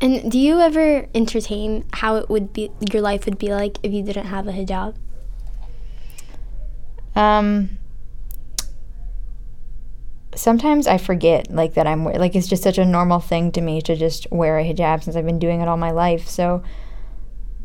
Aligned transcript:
And 0.00 0.30
do 0.30 0.38
you 0.38 0.60
ever 0.60 1.06
entertain 1.14 1.84
how 1.92 2.16
it 2.16 2.28
would 2.28 2.52
be 2.52 2.70
your 2.92 3.02
life 3.02 3.24
would 3.24 3.38
be 3.38 3.48
like 3.48 3.78
if 3.82 3.92
you 3.92 4.02
didn't 4.02 4.26
have 4.26 4.46
a 4.46 4.52
hijab? 4.52 4.96
Um 7.16 7.78
sometimes 10.34 10.86
I 10.86 10.98
forget 10.98 11.50
like 11.50 11.74
that 11.74 11.86
I'm 11.86 12.04
like 12.04 12.34
it's 12.34 12.48
just 12.48 12.62
such 12.62 12.76
a 12.76 12.84
normal 12.84 13.20
thing 13.20 13.52
to 13.52 13.60
me 13.60 13.80
to 13.82 13.94
just 13.94 14.26
wear 14.32 14.58
a 14.58 14.64
hijab 14.64 15.04
since 15.04 15.16
I've 15.16 15.24
been 15.24 15.38
doing 15.38 15.60
it 15.60 15.68
all 15.68 15.76
my 15.76 15.92
life. 15.92 16.28
So 16.28 16.62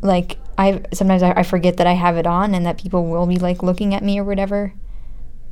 like 0.02 0.38
I 0.56 0.82
sometimes 0.92 1.22
I, 1.22 1.32
I 1.32 1.42
forget 1.42 1.78
that 1.78 1.86
I 1.86 1.92
have 1.92 2.16
it 2.16 2.26
on 2.26 2.54
and 2.54 2.64
that 2.66 2.78
people 2.78 3.06
will 3.06 3.26
be 3.26 3.38
like 3.38 3.62
looking 3.62 3.94
at 3.94 4.02
me 4.02 4.18
or 4.18 4.24
whatever. 4.24 4.72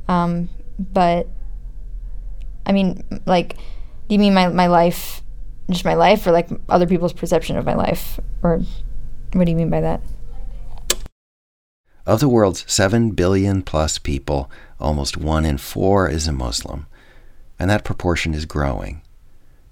Um, 0.07 0.49
but 0.79 1.27
I 2.65 2.71
mean, 2.71 3.03
like, 3.25 3.55
do 4.07 4.15
you 4.15 4.19
mean 4.19 4.33
my 4.33 4.47
my 4.47 4.67
life, 4.67 5.21
just 5.69 5.85
my 5.85 5.93
life, 5.93 6.25
or 6.25 6.31
like 6.31 6.49
other 6.67 6.87
people's 6.87 7.13
perception 7.13 7.57
of 7.57 7.65
my 7.65 7.75
life, 7.75 8.19
or 8.43 8.61
what 9.33 9.45
do 9.45 9.51
you 9.51 9.57
mean 9.57 9.69
by 9.69 9.81
that? 9.81 10.01
Of 12.05 12.19
the 12.19 12.29
world's 12.29 12.65
7 12.67 13.11
billion 13.11 13.61
plus 13.61 13.99
people, 13.99 14.49
almost 14.79 15.17
one 15.17 15.45
in 15.45 15.57
four 15.57 16.09
is 16.09 16.27
a 16.27 16.31
Muslim 16.31 16.87
and 17.59 17.69
that 17.69 17.83
proportion 17.83 18.33
is 18.33 18.45
growing. 18.45 19.01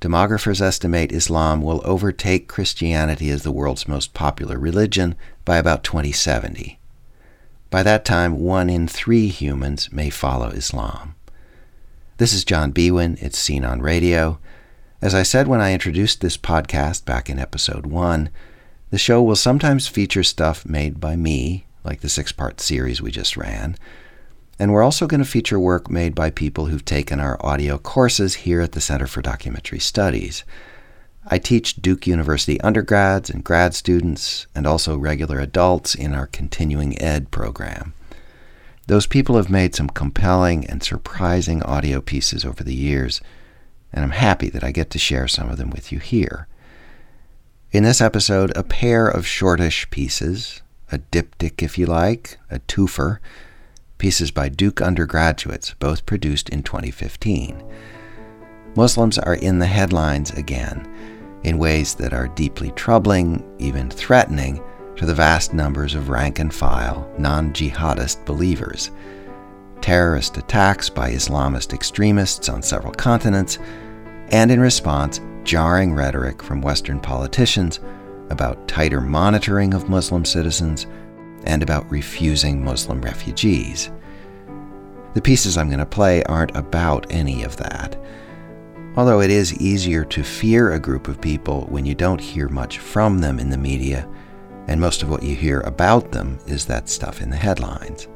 Demographers 0.02 0.62
estimate 0.62 1.12
Islam 1.12 1.62
will 1.62 1.82
overtake 1.84 2.48
Christianity 2.48 3.32
as 3.32 3.42
the 3.42 3.52
world's 3.52 3.88
most 3.88 4.14
popular 4.14 4.60
religion 4.60 5.16
by 5.46 5.58
about 5.58 5.84
2070. 5.84 6.78
By 7.70 7.84
that 7.84 8.06
time, 8.06 8.40
one 8.40 8.70
in 8.70 8.88
three 8.88 9.30
humans 9.30 9.92
may 9.92 10.10
follow 10.10 10.50
Islam. 10.50 11.16
This 12.18 12.34
is 12.34 12.46
John 12.46 12.72
Biewen. 12.74 13.22
It's 13.22 13.40
Scene 13.40 13.66
on 13.66 13.82
Radio. 13.82 14.40
As 15.00 15.14
I 15.14 15.22
said 15.22 15.48
when 15.48 15.62
I 15.62 15.74
introduced 15.74 16.22
this 16.22 16.38
podcast 16.38 17.06
back 17.06 17.30
in 17.30 17.38
episode 17.38 17.86
one, 17.86 18.32
the 18.90 18.98
show 18.98 19.22
will 19.22 19.36
sometimes 19.36 19.88
feature 19.88 20.24
stuff 20.24 20.66
made 20.66 21.00
by 21.00 21.16
me, 21.16 21.68
like 21.84 22.02
the 22.02 22.10
six 22.10 22.32
part 22.32 22.60
series 22.60 23.00
we 23.00 23.12
just 23.12 23.38
ran, 23.38 23.76
and 24.58 24.74
we're 24.74 24.82
also 24.82 25.06
going 25.06 25.24
to 25.24 25.30
feature 25.30 25.60
work 25.60 25.92
made 25.92 26.16
by 26.16 26.32
people 26.32 26.66
who've 26.66 26.84
taken 26.84 27.20
our 27.20 27.38
audio 27.46 27.78
courses 27.78 28.34
here 28.34 28.60
at 28.60 28.72
the 28.72 28.82
Center 28.82 29.06
for 29.06 29.22
Documentary 29.22 29.78
Studies. 29.78 30.44
I 31.28 31.38
teach 31.38 31.76
Duke 31.76 32.08
University 32.08 32.60
undergrads 32.62 33.30
and 33.30 33.44
grad 33.44 33.76
students, 33.76 34.48
and 34.56 34.66
also 34.66 34.98
regular 34.98 35.40
adults 35.40 35.94
in 35.94 36.16
our 36.16 36.26
continuing 36.26 37.00
ed 37.00 37.30
program. 37.30 37.94
Those 38.88 39.06
people 39.06 39.36
have 39.36 39.50
made 39.50 39.76
some 39.76 39.90
compelling 39.90 40.66
and 40.66 40.82
surprising 40.82 41.62
audio 41.62 42.02
pieces 42.02 42.44
over 42.44 42.64
the 42.64 42.74
years, 42.74 43.22
and 43.94 44.04
I'm 44.04 44.12
happy 44.12 44.50
that 44.50 44.64
I 44.64 44.72
get 44.72 44.90
to 44.92 45.00
share 45.00 45.28
some 45.28 45.50
of 45.50 45.58
them 45.58 45.70
with 45.70 45.92
you 45.92 46.00
here. 46.00 46.48
In 47.72 47.84
this 47.84 48.02
episode, 48.02 48.56
a 48.56 48.64
pair 48.64 49.08
of 49.08 49.28
shortish 49.28 49.90
pieces, 49.90 50.62
a 50.92 51.00
diptych 51.00 51.62
if 51.62 51.78
you 51.78 51.86
like, 51.86 52.40
a 52.50 52.60
twofer, 52.60 53.20
pieces 53.98 54.32
by 54.32 54.50
Duke 54.50 54.82
undergraduates, 54.82 55.74
both 55.80 56.06
produced 56.06 56.50
in 56.50 56.64
2015. 56.64 57.64
Muslims 58.76 59.18
are 59.18 59.36
in 59.36 59.60
the 59.60 59.66
headlines 59.66 60.32
again, 60.32 60.88
in 61.44 61.58
ways 61.58 61.96
that 61.96 62.14
are 62.14 62.28
deeply 62.30 62.72
troubling, 62.72 63.44
even 63.60 63.90
threatening, 63.90 64.62
to 64.96 65.06
the 65.06 65.14
vast 65.14 65.54
numbers 65.54 65.94
of 65.94 66.10
rank 66.10 66.40
and 66.40 66.54
file, 66.54 67.10
non 67.18 67.54
jihadist 67.54 68.26
believers. 68.26 68.92
Terrorist 69.82 70.38
attacks 70.38 70.90
by 70.90 71.12
Islamist 71.12 71.74
extremists 71.74 72.50
on 72.50 72.62
several 72.62 72.94
continents, 72.94 73.60
and 74.30 74.52
in 74.52 74.60
response, 74.60 75.22
jarring 75.44 75.94
rhetoric 75.94 76.44
from 76.44 76.62
Western 76.62 77.00
politicians 77.00 77.80
about 78.30 78.68
tighter 78.68 79.00
monitoring 79.00 79.74
of 79.74 79.90
Muslim 79.90 80.26
citizens 80.26 80.86
and 81.46 81.64
about 81.64 81.90
refusing 81.90 82.64
Muslim 82.64 83.02
refugees. 83.02 83.90
The 85.14 85.22
pieces 85.22 85.58
I'm 85.58 85.70
going 85.70 85.80
to 85.80 85.86
play 85.86 86.24
aren't 86.24 86.56
about 86.56 87.08
any 87.10 87.44
of 87.44 87.56
that. 87.58 87.98
Although 88.98 89.22
it 89.22 89.30
is 89.30 89.60
easier 89.60 90.04
to 90.06 90.24
fear 90.24 90.74
a 90.74 90.80
group 90.80 91.08
of 91.08 91.22
people 91.22 91.68
when 91.70 91.86
you 91.86 91.96
don't 91.96 92.20
hear 92.20 92.50
much 92.50 92.80
from 92.80 93.20
them 93.20 93.40
in 93.40 93.50
the 93.50 93.58
media, 93.58 94.10
and 94.68 94.82
most 94.82 95.02
of 95.02 95.10
what 95.10 95.24
you 95.24 95.36
hear 95.36 95.62
about 95.62 96.12
them 96.12 96.40
is 96.46 96.66
that 96.66 96.90
stuff 96.90 97.22
in 97.22 97.30
the 97.30 97.38
headlines. 97.38 98.08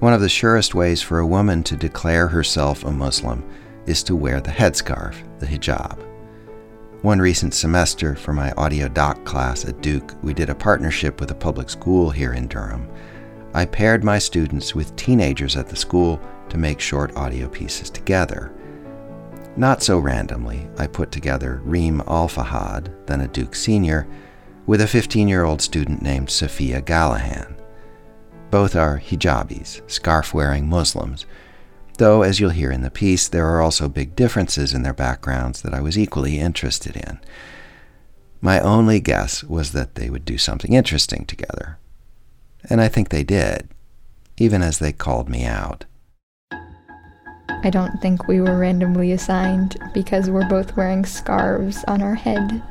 One 0.00 0.12
of 0.12 0.20
the 0.20 0.28
surest 0.28 0.76
ways 0.76 1.02
for 1.02 1.18
a 1.18 1.26
woman 1.26 1.64
to 1.64 1.76
declare 1.76 2.28
herself 2.28 2.84
a 2.84 2.90
Muslim 2.92 3.44
is 3.86 4.04
to 4.04 4.14
wear 4.14 4.40
the 4.40 4.52
headscarf, 4.52 5.16
the 5.40 5.46
hijab. 5.46 5.98
One 7.02 7.18
recent 7.18 7.52
semester 7.52 8.14
for 8.14 8.32
my 8.32 8.52
audio 8.52 8.86
doc 8.86 9.24
class 9.24 9.64
at 9.64 9.80
Duke, 9.80 10.14
we 10.22 10.34
did 10.34 10.50
a 10.50 10.54
partnership 10.54 11.18
with 11.20 11.32
a 11.32 11.34
public 11.34 11.68
school 11.68 12.10
here 12.10 12.34
in 12.34 12.46
Durham. 12.46 12.88
I 13.54 13.66
paired 13.66 14.04
my 14.04 14.20
students 14.20 14.72
with 14.72 14.94
teenagers 14.94 15.56
at 15.56 15.68
the 15.68 15.74
school 15.74 16.20
to 16.48 16.58
make 16.58 16.78
short 16.78 17.16
audio 17.16 17.48
pieces 17.48 17.90
together. 17.90 18.54
Not 19.56 19.82
so 19.82 19.98
randomly, 19.98 20.68
I 20.78 20.86
put 20.86 21.10
together 21.10 21.60
Reem 21.64 22.02
Alfahad, 22.02 23.04
then 23.08 23.22
a 23.22 23.26
Duke 23.26 23.56
senior, 23.56 24.06
with 24.64 24.80
a 24.80 24.86
15 24.86 25.26
year 25.26 25.42
old 25.42 25.60
student 25.60 26.02
named 26.02 26.30
Sophia 26.30 26.80
Gallahan. 26.80 27.58
Both 28.50 28.74
are 28.74 28.98
hijabis, 28.98 29.88
scarf 29.90 30.32
wearing 30.32 30.68
Muslims 30.68 31.26
Though, 31.98 32.22
as 32.22 32.38
you'll 32.38 32.50
hear 32.50 32.70
in 32.70 32.82
the 32.82 32.92
piece, 32.92 33.26
there 33.26 33.46
are 33.46 33.60
also 33.60 33.88
big 33.88 34.14
differences 34.14 34.72
in 34.72 34.82
their 34.82 34.94
backgrounds 34.94 35.62
that 35.62 35.74
I 35.74 35.80
was 35.80 35.98
equally 35.98 36.38
interested 36.38 36.96
in. 36.96 37.18
My 38.40 38.60
only 38.60 39.00
guess 39.00 39.42
was 39.42 39.72
that 39.72 39.96
they 39.96 40.08
would 40.08 40.24
do 40.24 40.38
something 40.38 40.74
interesting 40.74 41.26
together. 41.26 41.76
And 42.70 42.80
I 42.80 42.86
think 42.86 43.08
they 43.08 43.24
did, 43.24 43.68
even 44.36 44.62
as 44.62 44.78
they 44.78 44.92
called 44.92 45.28
me 45.28 45.44
out. 45.44 45.86
I 46.52 47.70
don't 47.70 48.00
think 48.00 48.28
we 48.28 48.40
were 48.40 48.56
randomly 48.56 49.10
assigned 49.10 49.76
because 49.92 50.30
we're 50.30 50.48
both 50.48 50.76
wearing 50.76 51.04
scarves 51.04 51.82
on 51.88 52.00
our 52.00 52.14
head. 52.14 52.62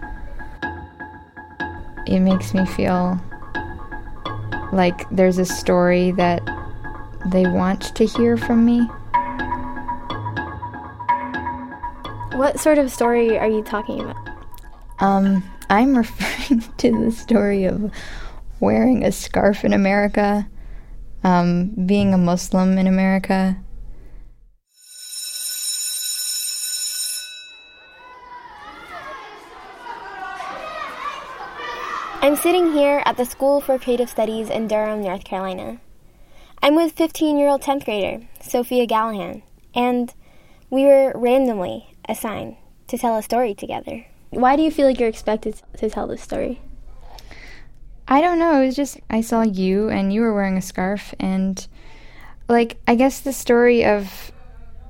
It 2.08 2.22
makes 2.22 2.54
me 2.54 2.66
feel 2.66 3.20
like 4.78 5.10
there's 5.10 5.40
a 5.40 5.46
story 5.46 6.12
that 6.12 6.42
they 7.26 7.48
want 7.48 7.96
to 7.96 8.06
hear 8.06 8.38
from 8.38 8.64
me. 8.64 8.82
What 12.38 12.60
sort 12.60 12.78
of 12.78 12.92
story 12.92 13.40
are 13.40 13.50
you 13.50 13.64
talking 13.64 14.00
about? 14.00 14.30
Um, 15.00 15.44
I'm 15.70 15.98
referring 15.98 16.62
to 16.78 17.06
the 17.06 17.12
story 17.12 17.66
of 17.66 17.92
wearing 18.60 19.04
a 19.04 19.12
scarf 19.12 19.66
in 19.66 19.74
America, 19.74 20.48
um, 21.24 21.70
being 21.88 22.14
a 22.14 22.18
Muslim 22.18 22.78
in 22.78 22.86
America. 22.86 23.58
I'm 32.28 32.36
sitting 32.36 32.74
here 32.74 33.02
at 33.06 33.16
the 33.16 33.24
School 33.24 33.62
for 33.62 33.80
Creative 33.80 34.10
Studies 34.10 34.50
in 34.50 34.68
Durham, 34.68 35.02
North 35.02 35.24
Carolina. 35.24 35.80
I'm 36.62 36.76
with 36.76 36.92
15 36.92 37.38
year 37.38 37.48
old 37.48 37.62
10th 37.62 37.86
grader, 37.86 38.28
Sophia 38.42 38.86
Gallahan, 38.86 39.44
and 39.74 40.14
we 40.70 40.84
were 40.84 41.14
randomly 41.16 41.96
assigned 42.10 42.58
to 42.88 42.98
tell 42.98 43.16
a 43.16 43.24
story 43.24 43.56
together. 43.56 44.06
Why 44.32 44.58
do 44.58 44.62
you 44.62 44.72
feel 44.72 44.88
like 44.88 45.00
you're 45.00 45.08
expected 45.08 45.62
to 45.78 45.90
tell 45.90 46.06
this 46.06 46.22
story? 46.22 46.60
I 48.10 48.20
don't 48.20 48.40
know. 48.40 48.62
It 48.62 48.66
was 48.66 48.76
just 48.76 49.00
I 49.10 49.22
saw 49.22 49.44
you 49.44 49.88
and 49.88 50.12
you 50.12 50.20
were 50.20 50.34
wearing 50.34 50.58
a 50.58 50.62
scarf 50.62 51.16
and 51.22 51.66
like 52.50 52.76
I 52.90 52.96
guess 52.96 53.22
the 53.22 53.32
story 53.32 53.86
of 53.86 54.34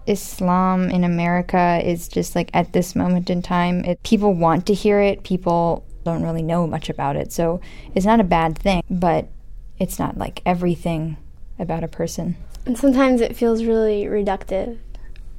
Islam 0.08 0.90
in 0.90 1.04
America 1.04 1.80
is 1.84 2.08
just 2.08 2.36
like 2.36 2.50
at 2.56 2.74
this 2.74 2.96
moment 2.96 3.30
in 3.30 3.44
time, 3.44 3.86
it, 3.86 4.02
people 4.02 4.34
want 4.34 4.66
to 4.66 4.74
hear 4.74 5.00
it. 5.00 5.24
People 5.24 5.86
don't 6.08 6.24
really 6.24 6.42
know 6.44 6.66
much 6.68 6.90
about 6.90 7.16
it. 7.16 7.32
So 7.32 7.62
it's 7.94 8.06
not 8.06 8.20
a 8.20 8.24
bad 8.24 8.58
thing, 8.58 8.84
but 8.90 9.28
it's 9.80 10.00
not 10.00 10.18
like 10.18 10.42
everything 10.46 11.18
about 11.60 11.84
a 11.84 11.88
person. 11.88 12.36
And 12.66 12.78
sometimes 12.78 13.22
it 13.22 13.36
feels 13.36 13.64
really 13.64 14.06
reductive 14.06 14.78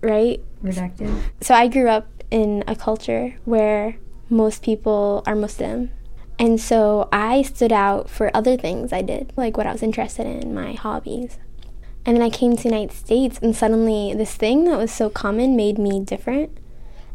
right? 0.01 0.41
Reductive. 0.63 1.23
So 1.41 1.55
I 1.55 1.69
grew 1.69 1.89
up 1.89 2.07
in 2.31 2.65
a 2.67 2.77
culture 2.77 3.37
where 3.45 3.97
most 4.29 4.63
people 4.63 5.23
are 5.27 5.35
Muslim. 5.35 5.91
And 6.39 6.61
so 6.61 7.09
I 7.13 7.43
stood 7.43 7.73
out 7.73 8.09
for 8.09 8.31
other 8.35 8.57
things 8.57 8.93
I 8.93 9.03
did, 9.03 9.33
like 9.37 9.57
what 9.57 9.67
I 9.67 9.73
was 9.73 9.83
interested 9.83 10.27
in, 10.27 10.55
my 10.55 10.73
hobbies. 10.73 11.39
And 12.07 12.17
then 12.17 12.23
I 12.23 12.31
came 12.31 12.57
to 12.57 12.63
the 12.63 12.69
United 12.69 12.97
States, 12.97 13.39
and 13.43 13.57
suddenly 13.57 14.15
this 14.15 14.35
thing 14.35 14.65
that 14.65 14.79
was 14.79 14.93
so 14.93 15.11
common 15.11 15.57
made 15.57 15.79
me 15.79 16.01
different. 16.01 16.57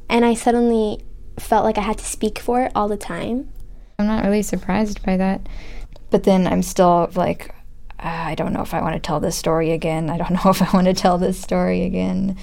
And 0.09 0.25
I 0.25 0.33
suddenly 0.33 0.99
felt 1.39 1.65
like 1.65 1.77
I 1.77 1.81
had 1.81 1.97
to 1.97 2.05
speak 2.05 2.39
for 2.39 2.61
it 2.61 2.71
all 2.75 2.87
the 2.87 2.97
time. 2.97 3.49
I'm 3.99 4.07
not 4.07 4.23
really 4.23 4.41
surprised 4.41 5.03
by 5.03 5.17
that. 5.17 5.41
But 6.09 6.23
then 6.23 6.45
I'm 6.47 6.61
still 6.61 7.09
like, 7.15 7.53
uh, 7.99 8.07
I 8.07 8.35
don't 8.35 8.53
know 8.53 8.61
if 8.61 8.73
I 8.73 8.81
want 8.81 8.93
to 8.95 8.99
tell 8.99 9.19
this 9.19 9.35
story 9.35 9.71
again. 9.71 10.09
I 10.09 10.17
don't 10.17 10.31
know 10.31 10.41
if 10.51 10.61
I 10.61 10.69
want 10.75 10.87
to 10.87 10.93
tell 10.93 11.17
this 11.17 11.39
story 11.39 11.83
again. 11.83 12.37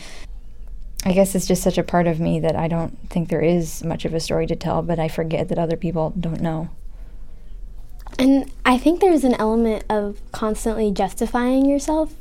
I 1.04 1.12
guess 1.12 1.34
it's 1.34 1.46
just 1.46 1.62
such 1.62 1.78
a 1.78 1.82
part 1.82 2.06
of 2.06 2.20
me 2.20 2.40
that 2.40 2.56
I 2.56 2.68
don't 2.68 3.08
think 3.08 3.28
there 3.28 3.40
is 3.40 3.82
much 3.82 4.04
of 4.04 4.12
a 4.12 4.20
story 4.20 4.46
to 4.48 4.56
tell, 4.56 4.82
but 4.82 4.98
I 4.98 5.08
forget 5.08 5.48
that 5.48 5.58
other 5.58 5.76
people 5.76 6.12
don't 6.18 6.42
know. 6.42 6.68
And 8.18 8.50
I 8.66 8.76
think 8.76 9.00
there's 9.00 9.24
an 9.24 9.34
element 9.34 9.84
of 9.88 10.20
constantly 10.32 10.90
justifying 10.90 11.64
yourself, 11.64 12.12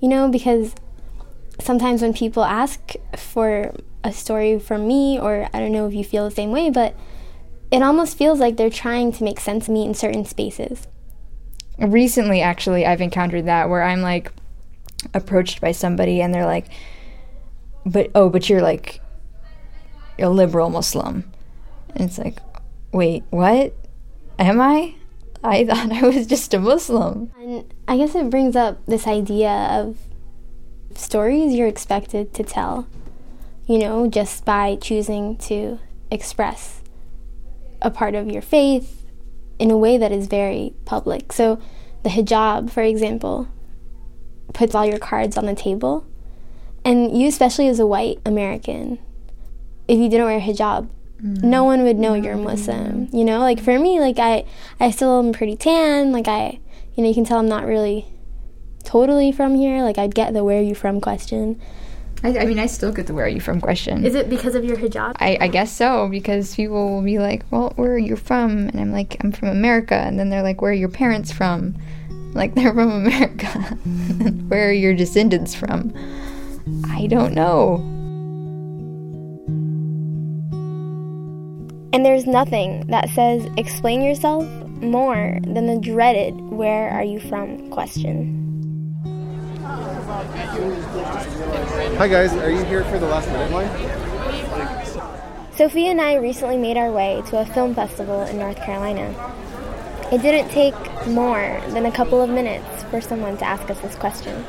you 0.00 0.08
know, 0.08 0.28
because 0.28 0.74
sometimes 1.58 2.02
when 2.02 2.12
people 2.12 2.44
ask 2.44 2.94
for 3.16 3.74
a 4.04 4.12
story 4.12 4.58
from 4.58 4.86
me, 4.86 5.18
or 5.18 5.48
I 5.52 5.58
don't 5.58 5.72
know 5.72 5.86
if 5.86 5.94
you 5.94 6.04
feel 6.04 6.24
the 6.24 6.34
same 6.34 6.50
way, 6.50 6.70
but 6.70 6.94
it 7.70 7.82
almost 7.82 8.16
feels 8.16 8.38
like 8.38 8.56
they're 8.56 8.70
trying 8.70 9.12
to 9.12 9.24
make 9.24 9.40
sense 9.40 9.68
of 9.68 9.74
me 9.74 9.84
in 9.84 9.94
certain 9.94 10.24
spaces. 10.24 10.86
Recently, 11.78 12.40
actually, 12.40 12.86
I've 12.86 13.00
encountered 13.00 13.46
that 13.46 13.68
where 13.68 13.82
I'm 13.82 14.00
like 14.00 14.32
approached 15.14 15.60
by 15.60 15.72
somebody 15.72 16.20
and 16.20 16.34
they're 16.34 16.46
like, 16.46 16.66
but 17.84 18.10
oh, 18.14 18.28
but 18.28 18.48
you're 18.48 18.62
like 18.62 19.00
a 20.18 20.28
liberal 20.28 20.70
Muslim. 20.70 21.30
And 21.94 22.08
it's 22.08 22.18
like, 22.18 22.38
wait, 22.92 23.24
what? 23.30 23.74
Am 24.38 24.60
I? 24.60 24.94
I 25.42 25.64
thought 25.66 25.92
I 25.92 26.02
was 26.02 26.26
just 26.26 26.54
a 26.54 26.58
Muslim. 26.58 27.30
And 27.38 27.72
I 27.86 27.96
guess 27.96 28.14
it 28.14 28.30
brings 28.30 28.56
up 28.56 28.84
this 28.86 29.06
idea 29.06 29.50
of 29.50 29.96
stories 30.94 31.54
you're 31.54 31.68
expected 31.68 32.34
to 32.34 32.42
tell, 32.42 32.86
you 33.68 33.78
know, 33.78 34.08
just 34.08 34.44
by 34.44 34.76
choosing 34.76 35.36
to 35.36 35.78
express 36.10 36.80
a 37.82 37.90
part 37.90 38.14
of 38.14 38.30
your 38.30 38.42
faith 38.42 39.06
in 39.58 39.70
a 39.70 39.76
way 39.76 39.98
that 39.98 40.10
is 40.10 40.26
very 40.26 40.74
public. 40.84 41.32
So, 41.32 41.60
the 42.02 42.10
hijab, 42.10 42.70
for 42.70 42.82
example, 42.82 43.48
puts 44.54 44.74
all 44.74 44.86
your 44.86 44.98
cards 44.98 45.36
on 45.36 45.46
the 45.46 45.54
table. 45.54 46.06
And 46.84 47.16
you, 47.16 47.28
especially 47.28 47.68
as 47.68 47.78
a 47.78 47.86
white 47.86 48.20
American, 48.24 48.98
if 49.86 49.98
you 49.98 50.08
didn't 50.08 50.26
wear 50.26 50.38
a 50.38 50.40
hijab, 50.40 50.88
mm-hmm. 51.20 51.50
no 51.50 51.64
one 51.64 51.82
would 51.82 51.98
know 51.98 52.14
you're 52.14 52.36
Muslim. 52.36 53.08
You 53.12 53.24
know, 53.24 53.40
like 53.40 53.60
for 53.60 53.78
me, 53.78 54.00
like 54.00 54.18
I, 54.18 54.46
I 54.80 54.90
still 54.90 55.18
am 55.18 55.32
pretty 55.32 55.56
tan. 55.56 56.12
Like 56.12 56.28
I, 56.28 56.60
you 56.94 57.02
know, 57.02 57.08
you 57.08 57.14
can 57.14 57.24
tell 57.24 57.38
I'm 57.38 57.48
not 57.48 57.66
really 57.66 58.06
totally 58.84 59.32
from 59.32 59.56
here. 59.56 59.82
Like 59.82 59.98
I'd 59.98 60.14
get 60.14 60.32
the 60.32 60.44
"Where 60.44 60.60
are 60.60 60.62
you 60.62 60.74
from?" 60.74 61.00
question. 61.00 61.60
I, 62.22 62.38
I, 62.38 62.46
mean, 62.46 62.58
I 62.58 62.66
still 62.66 62.92
get 62.92 63.06
the 63.06 63.14
"Where 63.14 63.24
are 63.24 63.28
you 63.28 63.40
from?" 63.40 63.60
question. 63.60 64.04
Is 64.04 64.14
it 64.14 64.28
because 64.28 64.54
of 64.54 64.64
your 64.64 64.76
hijab? 64.76 65.16
I, 65.16 65.38
I 65.40 65.48
guess 65.48 65.70
so 65.70 66.08
because 66.08 66.54
people 66.54 66.90
will 66.90 67.02
be 67.02 67.18
like, 67.18 67.44
"Well, 67.50 67.72
where 67.76 67.92
are 67.92 67.98
you 67.98 68.16
from?" 68.16 68.68
And 68.68 68.80
I'm 68.80 68.92
like, 68.92 69.16
"I'm 69.20 69.30
from 69.30 69.48
America," 69.48 69.94
and 69.94 70.18
then 70.18 70.28
they're 70.28 70.42
like, 70.42 70.60
"Where 70.60 70.72
are 70.72 70.74
your 70.74 70.88
parents 70.88 71.30
from?" 71.30 71.76
Like 72.34 72.54
they're 72.56 72.74
from 72.74 72.90
America. 72.90 73.46
where 74.48 74.68
are 74.68 74.72
your 74.72 74.94
descendants 74.94 75.54
from? 75.54 75.92
I 76.90 77.06
don't 77.06 77.34
know. 77.34 77.76
And 81.92 82.04
there's 82.04 82.26
nothing 82.26 82.86
that 82.88 83.08
says 83.10 83.48
explain 83.56 84.02
yourself 84.02 84.44
more 84.82 85.38
than 85.42 85.66
the 85.66 85.80
dreaded 85.80 86.34
where 86.50 86.90
are 86.90 87.02
you 87.02 87.18
from 87.18 87.70
question. 87.70 88.47
Hi 91.98 92.08
guys, 92.08 92.32
are 92.32 92.50
you 92.50 92.64
here 92.64 92.84
for 92.84 92.98
the 92.98 93.06
last 93.06 93.28
minute 93.28 93.50
line? 93.50 93.68
Sophia 95.54 95.90
and 95.90 96.00
I 96.00 96.14
recently 96.14 96.56
made 96.56 96.78
our 96.78 96.90
way 96.90 97.22
to 97.26 97.40
a 97.40 97.44
film 97.44 97.74
festival 97.74 98.22
in 98.22 98.38
North 98.38 98.56
Carolina. 98.56 99.14
It 100.10 100.22
didn't 100.22 100.50
take 100.52 100.74
more 101.08 101.60
than 101.68 101.84
a 101.84 101.92
couple 101.92 102.22
of 102.22 102.30
minutes 102.30 102.82
for 102.84 103.02
someone 103.02 103.36
to 103.36 103.44
ask 103.44 103.68
us 103.68 103.78
this 103.80 103.94
question. 103.94 104.42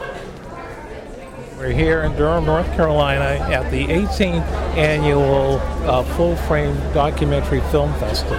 We're 1.57 1.71
here 1.71 2.03
in 2.03 2.15
Durham, 2.15 2.45
North 2.45 2.71
Carolina 2.73 3.43
at 3.51 3.69
the 3.71 3.87
18th 3.87 4.47
annual 4.77 5.59
uh, 5.85 6.01
Full 6.15 6.37
Frame 6.37 6.77
Documentary 6.93 7.59
Film 7.71 7.93
Festival. 7.95 8.37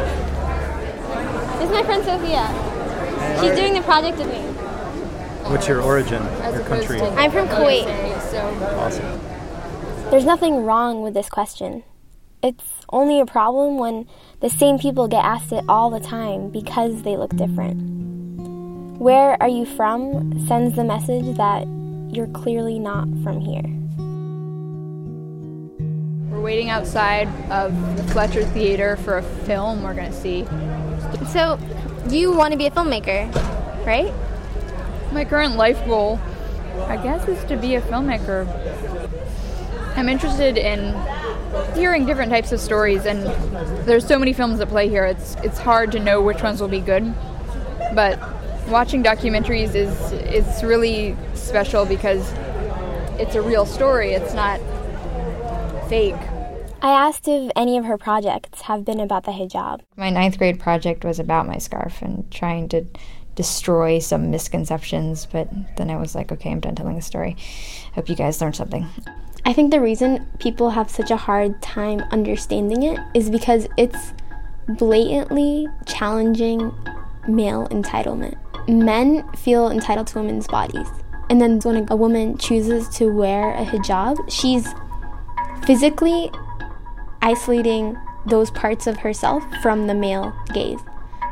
This 1.59 1.65
is 1.65 1.71
my 1.71 1.83
friend 1.83 2.03
Sophia. 2.03 2.49
She's 3.43 3.55
doing 3.55 3.75
the 3.75 3.83
project 3.83 4.17
with 4.17 4.29
me. 4.29 4.50
What's 5.51 5.69
your 5.69 5.83
origin, 5.83 6.23
your 6.53 6.65
country? 6.65 7.01
I'm 7.01 7.31
from 7.31 7.49
Kuwait. 7.49 7.87
Awesome. 8.79 9.21
There's 10.11 10.25
nothing 10.25 10.65
wrong 10.65 11.03
with 11.03 11.15
this 11.15 11.29
question. 11.29 11.83
It's 12.43 12.65
only 12.91 13.21
a 13.21 13.27
problem 13.27 13.79
when 13.79 14.07
the 14.41 14.49
same 14.49 14.79
people 14.79 15.09
get 15.09 15.25
asked 15.25 15.53
it 15.53 15.65
all 15.69 15.91
the 15.91 16.01
time 16.01 16.51
because 16.51 17.03
they 17.03 17.17
look 17.17 17.37
different. 17.37 18.99
Where 18.99 19.37
are 19.43 19.49
you 19.49 19.67
from 19.67 20.47
sends 20.47 20.77
the 20.77 20.85
message 20.85 21.37
that 21.37 21.67
you're 22.13 22.27
clearly 22.29 22.79
not 22.79 23.09
from 23.23 23.41
here. 23.41 23.63
We're 26.31 26.41
waiting 26.41 26.71
outside 26.71 27.29
of 27.51 27.97
the 27.97 28.03
Fletcher 28.13 28.45
Theater 28.45 28.97
for 28.97 29.19
a 29.19 29.23
film 29.23 29.83
we're 29.83 29.95
going 29.95 30.11
to 30.11 30.17
see. 30.17 30.45
So, 31.33 31.59
you 32.09 32.33
want 32.33 32.53
to 32.53 32.59
be 32.59 32.67
a 32.67 32.71
filmmaker, 32.71 33.33
right? 33.87 34.13
My 35.13 35.25
current 35.25 35.57
life 35.57 35.85
goal, 35.87 36.21
I 36.87 36.97
guess, 36.97 37.27
is 37.29 37.43
to 37.45 37.57
be 37.57 37.75
a 37.75 37.81
filmmaker. 37.81 38.47
I'm 39.97 40.09
interested 40.09 40.57
in 40.57 40.95
hearing 41.75 42.07
different 42.07 42.31
types 42.31 42.53
of 42.53 42.61
stories, 42.61 43.07
and 43.07 43.25
there's 43.87 44.07
so 44.07 44.19
many 44.19 44.33
films 44.33 44.59
that 44.59 44.69
play 44.69 44.89
here. 44.89 45.05
It's 45.05 45.35
it's 45.43 45.59
hard 45.59 45.93
to 45.93 45.99
know 45.99 46.23
which 46.23 46.43
ones 46.43 46.61
will 46.61 46.69
be 46.69 46.81
good, 46.81 47.13
but 47.95 48.19
watching 48.69 49.03
documentaries 49.03 49.75
is 49.75 50.13
is 50.13 50.63
really 50.63 51.17
special 51.35 51.85
because 51.85 52.33
it's 53.19 53.35
a 53.35 53.43
real 53.43 53.67
story. 53.67 54.13
It's 54.13 54.33
not 54.33 54.61
fake. 55.89 56.15
I 56.83 56.93
asked 56.93 57.29
if 57.29 57.51
any 57.57 57.77
of 57.77 57.85
her 57.85 57.99
projects 57.99 58.63
have 58.63 58.87
been 58.87 59.01
about 59.01 59.25
the 59.25 59.33
hijab. 59.33 59.81
My 59.97 60.09
ninth 60.09 60.39
grade 60.39 60.59
project 60.59 61.05
was 61.05 61.19
about 61.19 61.47
my 61.47 61.59
scarf 61.59 62.01
and 62.01 62.31
trying 62.31 62.71
to 62.71 62.87
destroy 63.35 63.99
some 63.99 64.31
misconceptions, 64.31 65.27
but 65.27 65.49
then 65.77 65.91
I 65.91 65.97
was 65.97 66.15
like, 66.15 66.33
okay, 66.33 66.51
I'm 66.51 66.61
done 66.61 66.75
telling 66.75 66.97
the 66.97 67.03
story. 67.03 67.37
Hope 67.95 68.09
you 68.09 68.17
guys 68.17 68.41
learned 68.41 68.57
something. 68.57 68.87
I 69.45 69.53
think 69.53 69.71
the 69.71 69.81
reason 69.81 70.27
people 70.39 70.71
have 70.71 70.91
such 70.91 71.11
a 71.11 71.17
hard 71.17 71.61
time 71.63 72.01
understanding 72.11 72.83
it 72.83 72.99
is 73.15 73.31
because 73.31 73.67
it's 73.77 74.13
blatantly 74.69 75.67
challenging 75.87 76.73
male 77.27 77.67
entitlement. 77.69 78.37
Men 78.69 79.31
feel 79.33 79.71
entitled 79.71 80.09
to 80.09 80.19
women's 80.19 80.47
bodies. 80.47 80.89
And 81.31 81.41
then 81.41 81.61
when 81.61 81.87
a 81.91 81.97
woman 81.97 82.37
chooses 82.39 82.89
to 82.97 83.13
wear 83.13 83.55
a 83.55 83.65
hijab, 83.65 84.31
she's 84.31 84.69
physically 85.65 86.31
isolating 87.23 87.97
those 88.27 88.51
parts 88.51 88.87
of 88.87 88.99
herself 88.99 89.43
from 89.63 89.87
the 89.87 89.95
male 89.95 90.33
gaze. 90.53 90.81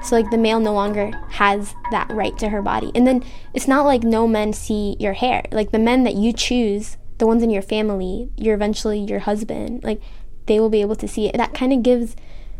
So 0.02 0.16
like 0.16 0.30
the 0.30 0.38
male 0.38 0.60
no 0.60 0.72
longer 0.72 1.10
has 1.30 1.74
that 1.90 2.10
right 2.10 2.36
to 2.38 2.48
her 2.48 2.62
body. 2.62 2.92
And 2.94 3.06
then 3.06 3.24
it's 3.54 3.68
not 3.68 3.84
like 3.84 4.02
no 4.02 4.26
men 4.26 4.52
see 4.52 4.96
your 4.98 5.14
hair. 5.14 5.44
Like 5.50 5.70
the 5.70 5.78
men 5.78 6.04
that 6.04 6.14
you 6.14 6.32
choose, 6.32 6.96
the 7.18 7.26
ones 7.26 7.42
in 7.42 7.50
your 7.50 7.62
family, 7.62 8.30
you're 8.36 8.54
eventually 8.54 9.00
your 9.00 9.20
husband, 9.20 9.82
like 9.84 10.00
they 10.46 10.60
will 10.60 10.70
be 10.70 10.80
able 10.80 10.96
to 10.96 11.08
see 11.08 11.26
it. 11.26 11.36
That 11.36 11.54
kind 11.54 11.72
of 11.72 11.82
gives 11.82 12.16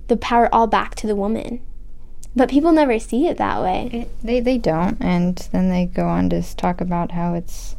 the 0.09 0.16
power 0.16 0.52
all 0.52 0.66
back 0.66 0.95
to 0.97 1.07
the 1.07 1.16
woman. 1.16 1.61
But 2.35 2.50
people 2.50 2.73
never 2.73 2.99
see 2.99 3.26
it 3.26 3.38
that 3.38 3.62
way. 3.62 3.90
It, 3.92 4.23
they 4.23 4.40
they 4.40 4.59
don't 4.59 4.97
and 5.00 5.37
then 5.52 5.71
they 5.71 5.87
go 5.87 6.07
on 6.07 6.30
to 6.30 6.57
talk 6.57 6.80
about 6.80 7.12
how 7.12 7.35
it's 7.35 7.76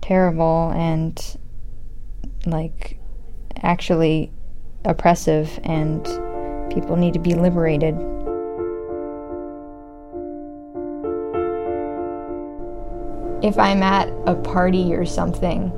terrible 0.00 0.72
and 0.74 1.38
like 2.46 2.98
actually 3.62 4.32
oppressive 4.84 5.60
and 5.62 6.04
people 6.72 6.96
need 6.96 7.12
to 7.14 7.18
be 7.18 7.34
liberated 7.34 7.94
if 13.42 13.58
I'm 13.58 13.82
at 13.82 14.08
a 14.26 14.34
party 14.34 14.94
or 14.94 15.06
something 15.06 15.72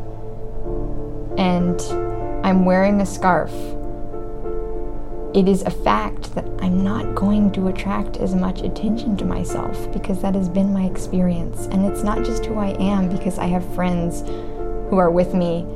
and 1.38 1.81
I'm 2.45 2.64
wearing 2.64 3.00
a 3.00 3.07
scarf, 3.07 3.52
it 5.35 5.49
is 5.49 5.62
a 5.62 5.71
fact 5.71 6.35
that 6.35 6.45
I'm 6.61 6.85
not 6.85 7.14
going 7.14 7.52
to 7.52 7.69
attract 7.69 8.19
as 8.19 8.35
much 8.35 8.61
attention 8.61 9.16
to 9.16 9.25
myself 9.25 9.90
because 9.92 10.21
that 10.23 10.35
has 10.35 10.49
been 10.49 10.75
my 10.75 10.85
experience. 10.85 11.66
And 11.66 11.87
it's 11.87 12.02
not 12.02 12.25
just 12.25 12.45
who 12.45 12.59
I 12.59 12.71
am 12.78 13.09
because 13.09 13.38
I 13.38 13.47
have 13.47 13.64
friends 13.75 14.23
who 14.90 14.99
are 14.99 15.11
with 15.11 15.33
me 15.33 15.66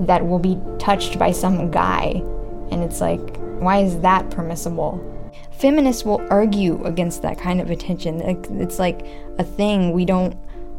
that 0.00 0.26
will 0.26 0.38
be 0.38 0.58
touched 0.78 1.18
by 1.18 1.32
some 1.32 1.70
guy. 1.70 2.22
And 2.70 2.82
it's 2.82 3.00
like, 3.00 3.38
why 3.60 3.78
is 3.78 3.98
that 4.00 4.28
permissible? 4.30 5.02
Feminists 5.52 6.04
will 6.04 6.20
argue 6.30 6.84
against 6.84 7.22
that 7.22 7.38
kind 7.38 7.60
of 7.60 7.70
attention. 7.70 8.20
It's 8.60 8.78
like 8.78 9.06
a 9.38 9.44
thing 9.44 9.92
we 9.92 10.04
don't 10.04 10.36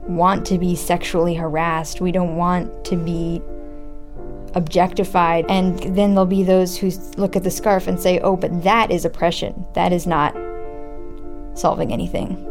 want 0.10 0.46
to 0.48 0.58
be 0.58 0.76
sexually 0.76 1.36
harassed. 1.36 2.02
We 2.02 2.12
don't 2.12 2.36
want 2.36 2.84
to 2.86 2.98
be 2.98 3.42
objectified. 4.56 5.46
And 5.48 5.78
then 5.96 6.16
there'll 6.16 6.26
be 6.26 6.44
those 6.44 6.76
who 6.76 6.92
look 7.16 7.36
at 7.36 7.44
the 7.44 7.52
scarf 7.52 7.88
and 7.88 8.00
say, 8.00 8.20
oh, 8.20 8.36
but 8.36 8.64
that 8.64 8.92
is 8.92 9.06
oppression. 9.06 9.66
That 9.76 9.94
is 9.94 10.08
not 10.08 10.36
solving 11.54 11.94
anything. 11.94 12.46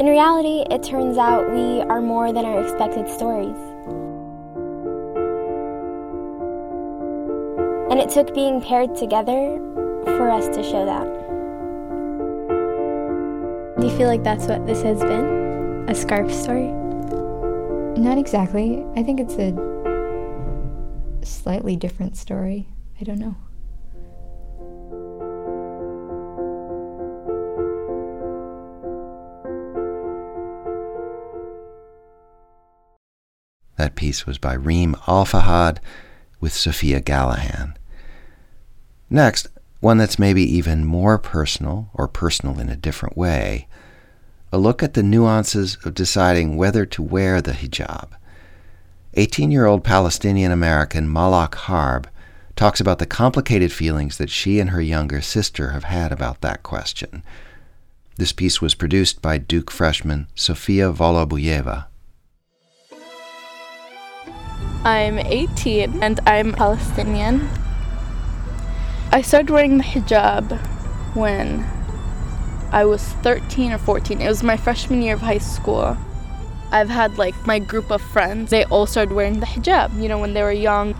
In 0.00 0.08
reality, 0.08 0.64
it 0.74 0.82
turns 0.82 1.16
out 1.16 1.48
we 1.52 1.80
are 1.82 2.00
more 2.00 2.32
than 2.32 2.44
our 2.44 2.60
expected 2.60 3.08
stories. 3.08 3.56
And 7.92 8.00
it 8.00 8.08
took 8.08 8.34
being 8.34 8.60
paired 8.60 8.96
together 8.96 9.60
for 10.04 10.30
us 10.30 10.46
to 10.56 10.62
show 10.62 10.84
that. 10.86 11.04
Do 13.80 13.86
you 13.86 13.96
feel 13.96 14.08
like 14.08 14.22
that's 14.22 14.46
what 14.46 14.66
this 14.66 14.82
has 14.82 15.00
been? 15.00 15.86
A 15.88 15.94
scarf 15.94 16.32
story? 16.32 16.70
Not 17.98 18.18
exactly. 18.18 18.84
I 18.96 19.02
think 19.02 19.20
it's 19.20 19.34
a 19.34 19.52
slightly 21.24 21.76
different 21.76 22.16
story. 22.16 22.68
I 23.00 23.04
don't 23.04 23.18
know. 23.18 23.36
That 33.76 33.96
piece 33.96 34.26
was 34.26 34.38
by 34.38 34.54
Reem 34.54 34.94
Alfahad 35.06 35.78
with 36.40 36.52
Sophia 36.52 37.00
Gallahan. 37.00 37.74
Next, 39.10 39.48
one 39.82 39.98
that's 39.98 40.18
maybe 40.18 40.42
even 40.42 40.86
more 40.86 41.18
personal, 41.18 41.90
or 41.92 42.08
personal 42.08 42.58
in 42.58 42.70
a 42.70 42.76
different 42.76 43.18
way 43.18 43.68
a 44.52 44.58
look 44.58 44.82
at 44.82 44.92
the 44.92 45.02
nuances 45.02 45.78
of 45.82 45.94
deciding 45.94 46.56
whether 46.56 46.84
to 46.84 47.02
wear 47.02 47.40
the 47.40 47.52
hijab. 47.52 48.10
18 49.14 49.50
year 49.50 49.64
old 49.64 49.82
Palestinian 49.82 50.52
American 50.52 51.10
Malak 51.10 51.54
Harb 51.54 52.08
talks 52.54 52.78
about 52.78 52.98
the 52.98 53.06
complicated 53.06 53.72
feelings 53.72 54.18
that 54.18 54.28
she 54.28 54.60
and 54.60 54.70
her 54.70 54.80
younger 54.80 55.22
sister 55.22 55.70
have 55.70 55.84
had 55.84 56.12
about 56.12 56.42
that 56.42 56.62
question. 56.62 57.24
This 58.16 58.32
piece 58.32 58.60
was 58.60 58.74
produced 58.74 59.22
by 59.22 59.38
Duke 59.38 59.70
freshman 59.70 60.26
Sofiya 60.36 60.94
Volubuyeva. 60.94 61.86
I'm 64.84 65.18
18 65.18 66.02
and 66.02 66.20
I'm 66.26 66.52
Palestinian. 66.52 67.48
I 69.14 69.20
started 69.20 69.50
wearing 69.50 69.76
the 69.76 69.84
hijab 69.84 70.58
when 71.14 71.66
I 72.72 72.86
was 72.86 73.02
13 73.02 73.72
or 73.72 73.76
14. 73.76 74.22
It 74.22 74.26
was 74.26 74.42
my 74.42 74.56
freshman 74.56 75.02
year 75.02 75.12
of 75.12 75.20
high 75.20 75.36
school. 75.36 75.98
I've 76.70 76.88
had 76.88 77.18
like 77.18 77.34
my 77.46 77.58
group 77.58 77.90
of 77.90 78.00
friends, 78.00 78.50
they 78.50 78.64
all 78.64 78.86
started 78.86 79.14
wearing 79.14 79.40
the 79.40 79.44
hijab, 79.44 80.00
you 80.00 80.08
know, 80.08 80.18
when 80.18 80.32
they 80.32 80.42
were 80.42 80.50
young. 80.50 80.94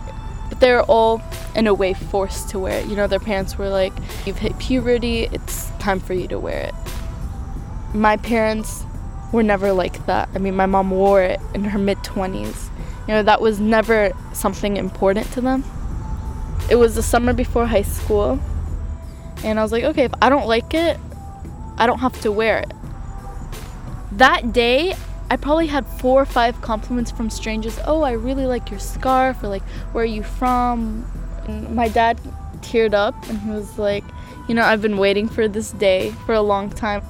But 0.50 0.60
they 0.60 0.72
were 0.72 0.82
all, 0.82 1.22
in 1.54 1.66
a 1.66 1.72
way, 1.72 1.94
forced 1.94 2.50
to 2.50 2.58
wear 2.58 2.80
it. 2.80 2.86
You 2.86 2.96
know, 2.96 3.06
their 3.06 3.18
parents 3.18 3.56
were 3.56 3.70
like, 3.70 3.94
you've 4.26 4.36
hit 4.36 4.58
puberty, 4.58 5.22
it's 5.32 5.70
time 5.78 5.98
for 5.98 6.12
you 6.12 6.28
to 6.28 6.38
wear 6.38 6.60
it. 6.60 6.74
My 7.94 8.18
parents 8.18 8.84
were 9.32 9.42
never 9.42 9.72
like 9.72 10.04
that. 10.04 10.28
I 10.34 10.38
mean, 10.38 10.54
my 10.54 10.66
mom 10.66 10.90
wore 10.90 11.22
it 11.22 11.40
in 11.54 11.64
her 11.64 11.78
mid 11.78 11.96
20s. 12.00 12.68
You 13.08 13.14
know, 13.14 13.22
that 13.22 13.40
was 13.40 13.58
never 13.58 14.12
something 14.34 14.76
important 14.76 15.32
to 15.32 15.40
them. 15.40 15.64
It 16.72 16.76
was 16.76 16.94
the 16.94 17.02
summer 17.02 17.34
before 17.34 17.66
high 17.66 17.82
school, 17.82 18.40
and 19.44 19.60
I 19.60 19.62
was 19.62 19.72
like, 19.72 19.84
okay, 19.84 20.04
if 20.04 20.14
I 20.22 20.30
don't 20.30 20.46
like 20.46 20.72
it, 20.72 20.98
I 21.76 21.86
don't 21.86 21.98
have 21.98 22.18
to 22.22 22.32
wear 22.32 22.60
it. 22.60 22.72
That 24.12 24.54
day, 24.54 24.96
I 25.30 25.36
probably 25.36 25.66
had 25.66 25.86
four 25.86 26.22
or 26.22 26.24
five 26.24 26.62
compliments 26.62 27.10
from 27.10 27.28
strangers. 27.28 27.78
Oh, 27.86 28.00
I 28.00 28.12
really 28.12 28.46
like 28.46 28.70
your 28.70 28.80
scarf, 28.80 29.42
or 29.42 29.48
like, 29.48 29.60
where 29.92 30.04
are 30.04 30.06
you 30.06 30.22
from? 30.22 31.04
And 31.46 31.76
my 31.76 31.88
dad 31.88 32.18
teared 32.62 32.94
up 32.94 33.14
and 33.28 33.38
he 33.40 33.50
was 33.50 33.78
like, 33.78 34.04
You 34.48 34.54
know, 34.54 34.62
I've 34.62 34.80
been 34.80 34.96
waiting 34.96 35.28
for 35.28 35.48
this 35.48 35.72
day 35.72 36.12
for 36.24 36.32
a 36.34 36.40
long 36.40 36.70
time. 36.70 37.02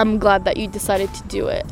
I'm 0.00 0.18
glad 0.18 0.44
that 0.46 0.56
you 0.56 0.66
decided 0.66 1.14
to 1.14 1.22
do 1.28 1.46
it. 1.46 1.64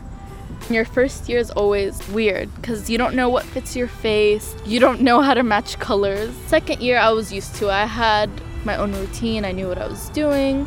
Your 0.70 0.84
first 0.84 1.30
year 1.30 1.38
is 1.38 1.50
always 1.50 2.06
weird 2.08 2.54
because 2.56 2.90
you 2.90 2.98
don't 2.98 3.14
know 3.14 3.30
what 3.30 3.44
fits 3.44 3.74
your 3.74 3.88
face, 3.88 4.54
you 4.66 4.78
don't 4.78 5.00
know 5.00 5.22
how 5.22 5.32
to 5.32 5.42
match 5.42 5.78
colors. 5.78 6.34
Second 6.46 6.82
year, 6.82 6.98
I 6.98 7.10
was 7.10 7.32
used 7.32 7.54
to. 7.56 7.70
I 7.70 7.86
had 7.86 8.28
my 8.66 8.76
own 8.76 8.92
routine, 8.92 9.46
I 9.46 9.52
knew 9.52 9.66
what 9.66 9.78
I 9.78 9.86
was 9.86 10.10
doing. 10.10 10.66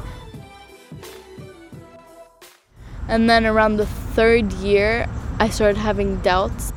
And 3.07 3.29
then 3.29 3.45
around 3.45 3.77
the 3.77 3.85
third 3.85 4.51
year, 4.53 5.07
I 5.39 5.49
started 5.49 5.77
having 5.77 6.19
doubts. 6.21 6.73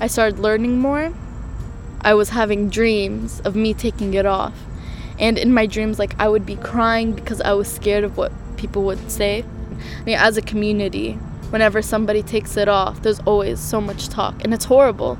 I 0.00 0.06
started 0.06 0.38
learning 0.38 0.78
more. 0.78 1.12
I 2.00 2.14
was 2.14 2.30
having 2.30 2.70
dreams 2.70 3.40
of 3.40 3.54
me 3.54 3.74
taking 3.74 4.14
it 4.14 4.24
off. 4.24 4.54
And 5.18 5.36
in 5.36 5.52
my 5.52 5.66
dreams, 5.66 5.98
like, 5.98 6.18
I 6.18 6.26
would 6.26 6.46
be 6.46 6.56
crying 6.56 7.12
because 7.12 7.42
I 7.42 7.52
was 7.52 7.70
scared 7.70 8.02
of 8.02 8.16
what 8.16 8.32
people 8.56 8.82
would 8.84 9.10
say. 9.10 9.44
I 10.00 10.04
mean, 10.04 10.16
as 10.16 10.38
a 10.38 10.42
community, 10.42 11.18
whenever 11.52 11.82
somebody 11.82 12.22
takes 12.22 12.56
it 12.56 12.66
off, 12.66 13.02
there's 13.02 13.20
always 13.20 13.60
so 13.60 13.78
much 13.78 14.08
talk, 14.08 14.42
and 14.42 14.54
it's 14.54 14.64
horrible. 14.64 15.18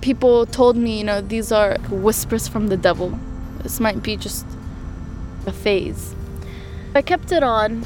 People 0.00 0.46
told 0.46 0.76
me, 0.76 0.98
you 0.98 1.04
know, 1.04 1.20
these 1.20 1.50
are 1.50 1.76
whispers 1.90 2.46
from 2.46 2.68
the 2.68 2.76
devil. 2.76 3.18
This 3.64 3.80
might 3.80 4.00
be 4.00 4.16
just 4.16 4.46
a 5.44 5.52
phase. 5.52 6.14
I 6.94 7.02
kept 7.02 7.32
it 7.32 7.42
on, 7.42 7.84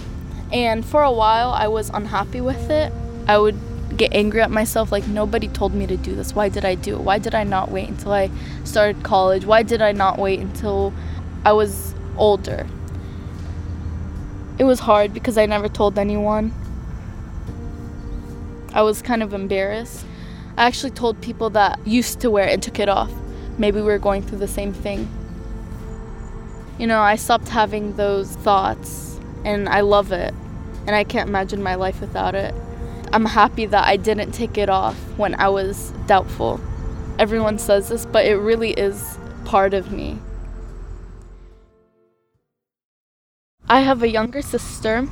and 0.53 0.85
for 0.85 1.03
a 1.03 1.11
while 1.11 1.51
I 1.51 1.69
was 1.69 1.89
unhappy 1.89 2.43
with 2.43 2.69
it. 2.69 2.93
I 3.27 3.39
would 3.39 3.59
get 3.97 4.13
angry 4.13 4.43
at 4.43 4.51
myself 4.51 4.93
like 4.93 5.07
nobody 5.09 5.49
told 5.49 5.73
me 5.73 5.87
to 5.87 5.97
do 5.97 6.15
this. 6.15 6.35
Why 6.35 6.51
did 6.51 6.67
I 6.67 6.75
do 6.75 6.97
it? 6.97 7.01
Why 7.01 7.19
did 7.19 7.35
I 7.35 7.45
not 7.45 7.71
wait 7.71 7.89
until 7.89 8.13
I 8.13 8.31
started 8.65 9.03
college? 9.03 9.47
Why 9.47 9.63
did 9.63 9.81
I 9.81 9.93
not 9.93 10.19
wait 10.19 10.41
until 10.41 10.93
I 11.47 11.53
was 11.53 11.95
older? 12.19 12.67
It 14.59 14.65
was 14.65 14.81
hard 14.81 15.15
because 15.15 15.39
I 15.39 15.47
never 15.47 15.69
told 15.71 15.99
anyone. 15.99 16.53
I 18.73 18.83
was 18.83 19.03
kind 19.03 19.23
of 19.23 19.35
embarrassed. 19.35 20.05
I 20.57 20.67
actually 20.67 20.91
told 20.91 21.21
people 21.21 21.51
that 21.51 21.85
used 21.87 22.21
to 22.21 22.31
wear 22.31 22.47
it 22.47 22.53
and 22.53 22.63
took 22.63 22.79
it 22.79 22.89
off. 22.89 23.11
Maybe 23.59 23.79
we 23.79 23.85
were 23.85 23.99
going 23.99 24.23
through 24.23 24.39
the 24.39 24.49
same 24.49 24.73
thing. 24.73 25.09
You 26.79 26.87
know, 26.87 27.01
I 27.01 27.17
stopped 27.17 27.49
having 27.49 27.97
those 27.97 28.31
thoughts 28.37 29.19
and 29.45 29.69
I 29.69 29.81
love 29.81 30.13
it. 30.13 30.35
And 30.87 30.97
I 30.97 31.05
can't 31.05 31.29
imagine 31.29 31.63
my 31.63 31.75
life 31.75 32.01
without 32.01 32.35
it. 32.35 32.55
I'm 33.13 33.27
happy 33.27 33.67
that 33.67 33.87
I 33.87 33.97
didn't 33.97 34.33
take 34.33 34.57
it 34.57 34.69
off 34.69 34.97
when 35.19 35.35
I 35.35 35.49
was 35.49 35.93
doubtful. 36.07 36.61
Everyone 37.19 37.59
says 37.59 37.89
this, 37.89 38.07
but 38.07 38.25
it 38.25 38.37
really 38.37 38.71
is 38.71 39.19
part 39.45 39.75
of 39.75 39.93
me. 39.93 40.19
I 43.69 43.81
have 43.81 44.03
a 44.03 44.09
younger 44.09 44.43
sister. 44.43 45.07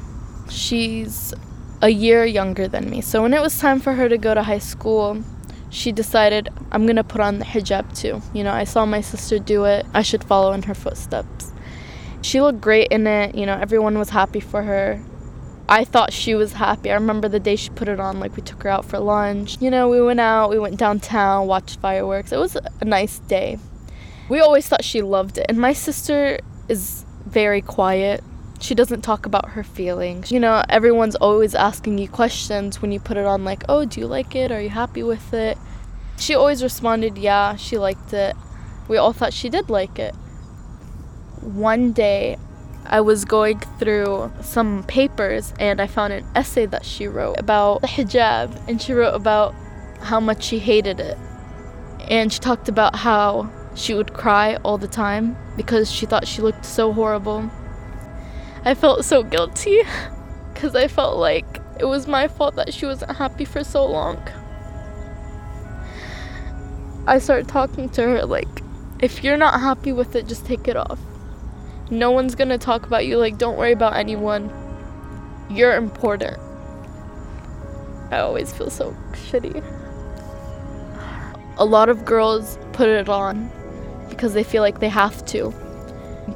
She's 0.49 1.35
a 1.81 1.89
year 1.89 2.25
younger 2.25 2.69
than 2.69 2.91
me. 2.91 3.01
So 3.01 3.23
when 3.23 3.35
it 3.35 3.41
was 3.41 3.59
time 3.59 3.81
for 3.81 3.93
her 3.95 4.09
to 4.09 4.19
go 4.19 4.35
to 4.35 4.43
high 4.43 4.59
school, 4.59 5.23
she 5.71 5.93
decided 5.93 6.49
I'm 6.73 6.87
going 6.87 6.97
to 6.97 7.05
put 7.05 7.21
on 7.21 7.39
the 7.39 7.45
hijab 7.45 7.97
too. 7.99 8.23
You 8.33 8.45
know, 8.45 8.53
I 8.53 8.65
saw 8.65 8.87
my 8.87 9.01
sister 9.01 9.39
do 9.39 9.65
it. 9.65 9.87
I 9.95 10.03
should 10.03 10.25
follow 10.25 10.53
in 10.53 10.63
her 10.63 10.75
footsteps. 10.75 11.53
She 12.23 12.41
looked 12.41 12.61
great 12.61 12.89
in 12.91 13.07
it. 13.07 13.35
You 13.35 13.47
know, 13.47 13.55
everyone 13.55 13.99
was 13.99 14.11
happy 14.11 14.41
for 14.41 14.63
her. 14.63 15.01
I 15.69 15.85
thought 15.85 16.13
she 16.13 16.35
was 16.35 16.55
happy. 16.55 16.91
I 16.91 16.95
remember 16.95 17.29
the 17.29 17.39
day 17.39 17.55
she 17.55 17.69
put 17.69 17.89
it 17.89 18.01
on, 18.01 18.21
like 18.21 18.35
we 18.37 18.43
took 18.43 18.63
her 18.63 18.71
out 18.71 18.87
for 18.87 18.99
lunch. 18.99 19.61
You 19.61 19.71
know, 19.71 19.89
we 19.89 20.01
went 20.01 20.19
out, 20.19 20.49
we 20.49 20.59
went 20.59 20.79
downtown, 20.79 21.47
watched 21.47 21.79
fireworks. 21.81 22.33
It 22.33 22.39
was 22.39 22.57
a 22.57 22.85
nice 22.85 23.19
day. 23.21 23.59
We 24.31 24.41
always 24.41 24.67
thought 24.67 24.83
she 24.83 25.03
loved 25.03 25.37
it. 25.37 25.47
And 25.49 25.59
my 25.59 25.75
sister 25.75 26.39
is 26.69 27.05
very 27.27 27.61
quiet. 27.61 28.25
She 28.61 28.75
doesn't 28.75 29.03
talk 29.03 29.25
about 29.25 29.51
her 29.51 29.63
feelings. 29.63 30.33
You 30.33 30.41
know, 30.41 30.63
everyone's 30.69 31.15
always 31.17 31.55
asking 31.55 31.99
you 31.99 32.09
questions 32.09 32.83
when 32.83 32.93
you 32.93 33.01
put 33.01 33.17
it 33.17 33.25
on, 33.25 33.45
like, 33.45 33.65
oh, 33.69 33.85
do 33.85 34.01
you 34.01 34.07
like 34.07 34.35
it? 34.35 34.51
Are 34.51 34.61
you 34.61 34.71
happy 34.71 35.03
with 35.03 35.33
it? 35.33 35.57
She 36.17 36.35
always 36.35 36.63
responded, 36.63 37.17
yeah, 37.17 37.55
she 37.57 37.79
liked 37.79 38.13
it. 38.13 38.35
We 38.89 38.97
all 38.97 39.13
thought 39.13 39.33
she 39.33 39.49
did 39.49 39.71
like 39.71 39.99
it. 39.99 40.15
One 41.41 41.93
day, 41.93 42.37
I 42.85 43.01
was 43.01 43.25
going 43.25 43.61
through 43.79 44.33
some 44.41 44.83
papers 44.85 45.53
and 45.59 45.81
I 45.81 45.87
found 45.87 46.13
an 46.15 46.27
essay 46.35 46.67
that 46.67 46.85
she 46.85 47.07
wrote 47.07 47.39
about 47.39 47.83
the 47.83 47.87
hijab, 47.87 48.67
and 48.67 48.81
she 48.81 48.93
wrote 48.93 49.15
about 49.15 49.55
how 50.01 50.21
much 50.21 50.43
she 50.43 50.59
hated 50.59 50.99
it. 50.99 51.17
And 52.09 52.33
she 52.33 52.41
talked 52.41 52.69
about 52.69 52.97
how 52.97 53.51
she 53.75 53.95
would 53.95 54.15
cry 54.15 54.57
all 54.65 54.79
the 54.79 54.89
time 54.89 55.37
because 55.57 55.93
she 55.93 56.07
thought 56.07 56.27
she 56.27 56.43
looked 56.43 56.65
so 56.65 56.93
horrible. 56.93 57.51
I 58.69 58.75
felt 58.75 59.03
so 59.07 59.23
guilty 59.23 59.81
because 60.53 60.77
I 60.77 60.89
felt 60.89 61.17
like 61.17 61.47
it 61.81 61.87
was 61.87 62.07
my 62.07 62.29
fault 62.29 62.55
that 62.57 62.75
she 62.75 62.85
wasn't 62.85 63.17
happy 63.17 63.47
for 63.47 63.65
so 63.65 63.87
long. 63.87 64.23
I 67.07 67.19
started 67.19 67.49
talking 67.49 67.89
to 67.89 68.03
her 68.03 68.27
like, 68.27 68.61
if 69.01 69.25
you're 69.25 69.39
not 69.39 69.59
happy 69.59 69.93
with 69.93 70.15
it, 70.15 70.29
just 70.29 70.45
take 70.45 70.69
it 70.69 70.77
off. 70.77 71.01
No 71.91 72.11
one's 72.11 72.35
gonna 72.35 72.59
talk 72.59 72.85
about 72.85 73.07
you, 73.07 73.17
like, 73.17 73.39
don't 73.39 73.57
worry 73.57 73.73
about 73.73 73.97
anyone. 73.97 74.53
You're 75.49 75.75
important. 75.75 76.37
I 78.11 78.19
always 78.19 78.53
feel 78.53 78.69
so 78.69 78.95
shitty. 79.13 79.65
A 81.57 81.65
lot 81.65 81.89
of 81.89 82.05
girls 82.05 82.59
put 82.75 82.91
it 82.91 83.09
on 83.09 83.51
because 84.11 84.35
they 84.35 84.45
feel 84.45 84.61
like 84.61 84.81
they 84.81 84.91
have 84.91 85.25
to. 85.29 85.55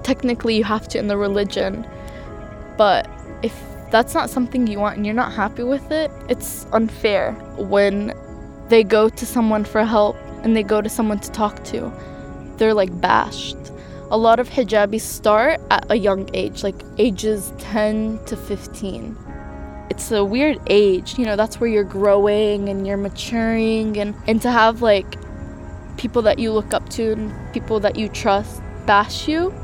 Technically, 0.03 0.57
you 0.57 0.65
have 0.65 0.89
to 0.89 0.99
in 0.99 1.09
the 1.09 1.19
religion, 1.19 1.87
but 2.77 3.09
if 3.43 3.55
that's 3.91 4.15
not 4.15 4.31
something 4.31 4.67
you 4.67 4.79
want 4.79 4.97
and 4.97 5.05
you're 5.05 5.15
not 5.15 5.33
happy 5.33 5.63
with 5.63 5.91
it, 5.91 6.11
it's 6.29 6.67
unfair 6.73 7.33
when 7.57 8.15
they 8.69 8.83
go 8.83 9.09
to 9.09 9.27
someone 9.27 9.65
for 9.65 9.85
help 9.85 10.17
and 10.43 10.57
they 10.57 10.63
go 10.63 10.81
to 10.81 10.89
someone 10.89 11.21
to 11.21 11.31
talk 11.31 11.63
to. 11.65 11.93
They're 12.57 12.75
like 12.75 13.01
bashed. 13.01 13.57
A 14.11 14.17
lot 14.17 14.41
of 14.41 14.49
hijabis 14.49 15.01
start 15.01 15.61
at 15.71 15.87
a 15.91 15.97
young 15.97 16.29
age, 16.35 16.63
like 16.63 16.77
ages 16.99 17.53
10 17.59 18.25
to 18.27 18.37
15. 18.37 19.17
It's 19.91 20.11
a 20.11 20.25
weird 20.25 20.59
age, 20.69 21.19
you 21.19 21.27
know, 21.27 21.37
that's 21.37 21.61
where 21.61 21.69
you're 21.69 21.85
growing 21.85 22.69
and 22.69 22.87
you're 22.87 22.97
maturing 22.97 23.99
and, 23.99 24.15
and 24.27 24.41
to 24.43 24.51
have 24.51 24.81
like 24.81 25.17
people 25.97 26.23
that 26.23 26.39
you 26.39 26.53
look 26.53 26.73
up 26.73 26.89
to 26.91 27.13
and 27.13 27.53
people 27.53 27.79
that 27.81 27.97
you 27.97 28.09
trust 28.09 28.63
bash 28.87 29.29
you, 29.29 29.55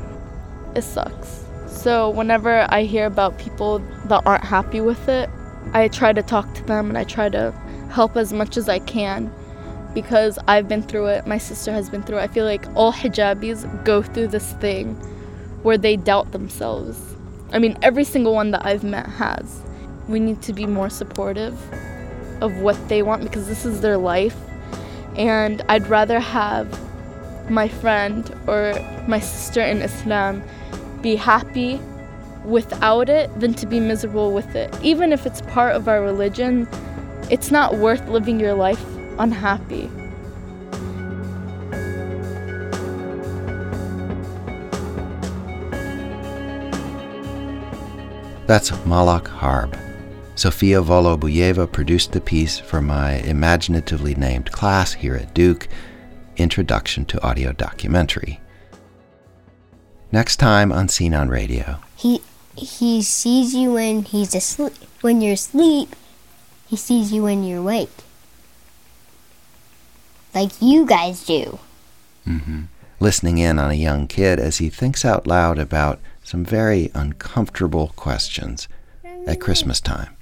it 0.75 0.83
sucks. 0.83 1.38
So 1.69 2.09
whenever 2.09 2.67
I 2.69 2.83
hear 2.83 3.05
about 3.05 3.37
people 3.37 3.79
that 4.05 4.23
aren't 4.25 4.43
happy 4.43 4.81
with 4.81 5.07
it, 5.07 5.29
I 5.73 5.87
try 5.87 6.13
to 6.13 6.23
talk 6.23 6.53
to 6.55 6.63
them 6.63 6.89
and 6.89 6.97
I 6.97 7.03
try 7.03 7.29
to 7.29 7.51
help 7.91 8.17
as 8.17 8.33
much 8.33 8.57
as 8.57 8.67
I 8.67 8.79
can 8.79 9.31
because 9.93 10.37
I've 10.47 10.67
been 10.67 10.83
through 10.83 11.07
it. 11.07 11.27
My 11.27 11.37
sister 11.37 11.71
has 11.71 11.89
been 11.89 12.03
through 12.03 12.17
it. 12.17 12.23
I 12.23 12.27
feel 12.27 12.45
like 12.45 12.65
all 12.75 12.91
hijabis 12.91 13.85
go 13.85 14.01
through 14.01 14.27
this 14.27 14.53
thing 14.53 14.95
where 15.63 15.77
they 15.77 15.95
doubt 15.95 16.31
themselves. 16.31 16.99
I 17.51 17.59
mean, 17.59 17.77
every 17.81 18.03
single 18.03 18.33
one 18.33 18.51
that 18.51 18.65
I've 18.65 18.83
met 18.83 19.07
has. 19.07 19.61
We 20.07 20.19
need 20.19 20.41
to 20.43 20.53
be 20.53 20.65
more 20.65 20.89
supportive 20.89 21.53
of 22.41 22.57
what 22.57 22.89
they 22.89 23.03
want 23.03 23.23
because 23.23 23.47
this 23.47 23.65
is 23.65 23.81
their 23.81 23.97
life. 23.97 24.35
And 25.15 25.61
I'd 25.69 25.87
rather 25.87 26.19
have 26.19 26.67
my 27.49 27.67
friend 27.67 28.31
or 28.47 28.73
my 29.07 29.19
sister 29.19 29.61
in 29.61 29.81
Islam 29.81 30.43
be 31.01 31.15
happy 31.15 31.79
without 32.45 33.09
it 33.09 33.37
than 33.39 33.53
to 33.55 33.65
be 33.65 33.79
miserable 33.79 34.31
with 34.31 34.55
it. 34.55 34.75
Even 34.81 35.11
if 35.11 35.25
it's 35.25 35.41
part 35.41 35.75
of 35.75 35.87
our 35.87 36.01
religion, 36.01 36.67
it's 37.29 37.51
not 37.51 37.77
worth 37.77 38.07
living 38.07 38.39
your 38.39 38.53
life 38.53 38.83
unhappy. 39.19 39.89
That's 48.47 48.71
Malak 48.85 49.27
Harb. 49.27 49.77
Sofiya 50.33 50.83
Volubuyeva 50.83 51.71
produced 51.71 52.13
the 52.13 52.21
piece 52.21 52.57
for 52.57 52.81
my 52.81 53.17
imaginatively 53.17 54.15
named 54.15 54.51
class 54.51 54.93
here 54.93 55.13
at 55.13 55.35
Duke, 55.35 55.67
Introduction 56.37 57.05
to 57.05 57.21
Audio 57.21 57.51
Documentary. 57.51 58.39
Next 60.11 60.37
time 60.37 60.71
on 60.71 60.87
Scene 60.89 61.13
on 61.13 61.29
Radio. 61.29 61.79
He 61.95 62.21
he 62.55 63.01
sees 63.03 63.53
you 63.53 63.73
when 63.73 64.03
he's 64.03 64.33
asleep. 64.33 64.73
When 65.01 65.21
you're 65.21 65.33
asleep, 65.33 65.95
he 66.67 66.75
sees 66.75 67.11
you 67.13 67.23
when 67.23 67.43
you're 67.43 67.59
awake. 67.59 67.91
Like 70.33 70.51
you 70.59 70.85
guys 70.85 71.23
do. 71.25 71.59
Mm-hmm. 72.27 72.63
Listening 72.99 73.37
in 73.37 73.59
on 73.59 73.71
a 73.71 73.75
young 73.75 74.07
kid 74.07 74.39
as 74.39 74.57
he 74.57 74.69
thinks 74.69 75.05
out 75.05 75.27
loud 75.27 75.59
about 75.59 75.99
some 76.23 76.43
very 76.43 76.91
uncomfortable 76.95 77.93
questions 77.95 78.67
at 79.27 79.39
Christmas 79.39 79.79
time. 79.79 80.15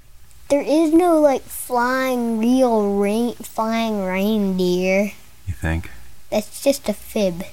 There 0.48 0.62
is 0.62 0.92
no 0.92 1.18
like 1.18 1.42
flying 1.42 2.38
real 2.38 2.98
rain 2.98 3.34
flying 3.34 4.04
reindeer. 4.04 5.12
You 5.46 5.54
think? 5.54 5.90
That's 6.30 6.62
just 6.62 6.88
a 6.88 6.94
fib. 6.94 7.44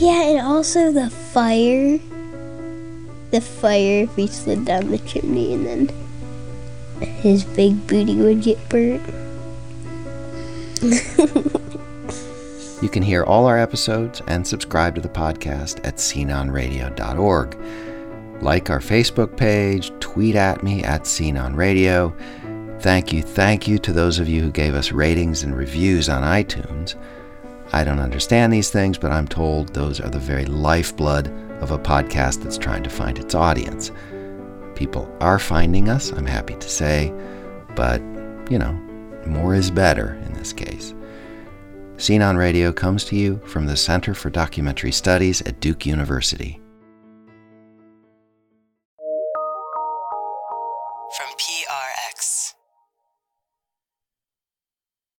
Yeah, 0.00 0.22
and 0.22 0.40
also 0.40 0.92
the 0.92 1.10
fire. 1.10 1.98
The 3.30 3.40
fire 3.40 4.04
if 4.04 4.16
he 4.16 4.26
slid 4.26 4.64
down 4.64 4.90
the 4.90 4.98
chimney 4.98 5.54
and 5.54 5.66
then 5.66 5.88
his 7.00 7.44
big 7.44 7.86
booty 7.86 8.16
would 8.16 8.42
get 8.42 8.68
burnt. 8.68 9.02
You 12.82 12.88
can 12.88 13.02
hear 13.02 13.24
all 13.24 13.44
our 13.44 13.58
episodes 13.58 14.22
and 14.26 14.46
subscribe 14.46 14.94
to 14.94 15.02
the 15.02 15.08
podcast 15.08 15.86
at 15.86 15.96
sceneonradio.org. 15.96 17.58
Like 18.42 18.70
our 18.70 18.80
Facebook 18.80 19.36
page, 19.36 19.92
tweet 20.00 20.34
at 20.34 20.62
me 20.62 20.82
at 20.82 21.02
sceneonradio. 21.02 22.80
Thank 22.80 23.12
you, 23.12 23.20
thank 23.20 23.68
you 23.68 23.78
to 23.80 23.92
those 23.92 24.18
of 24.18 24.30
you 24.30 24.40
who 24.40 24.50
gave 24.50 24.74
us 24.74 24.92
ratings 24.92 25.42
and 25.42 25.54
reviews 25.54 26.08
on 26.08 26.22
iTunes. 26.22 26.94
I 27.72 27.84
don't 27.84 28.00
understand 28.00 28.52
these 28.52 28.70
things, 28.70 28.98
but 28.98 29.12
I'm 29.12 29.28
told 29.28 29.72
those 29.72 30.00
are 30.00 30.10
the 30.10 30.18
very 30.18 30.44
lifeblood 30.46 31.28
of 31.60 31.70
a 31.70 31.78
podcast 31.78 32.42
that's 32.42 32.58
trying 32.58 32.82
to 32.82 32.90
find 32.90 33.18
its 33.18 33.34
audience. 33.34 33.92
People 34.74 35.14
are 35.20 35.38
finding 35.38 35.88
us, 35.88 36.10
I'm 36.10 36.26
happy 36.26 36.54
to 36.54 36.68
say, 36.68 37.12
but, 37.76 38.00
you 38.50 38.58
know, 38.58 38.72
more 39.26 39.54
is 39.54 39.70
better 39.70 40.14
in 40.26 40.32
this 40.34 40.52
case. 40.52 40.94
Scene 41.96 42.22
on 42.22 42.36
Radio 42.36 42.72
comes 42.72 43.04
to 43.04 43.16
you 43.16 43.40
from 43.44 43.66
the 43.66 43.76
Center 43.76 44.14
for 44.14 44.30
Documentary 44.30 44.90
Studies 44.90 45.42
at 45.42 45.60
Duke 45.60 45.86
University. 45.86 46.59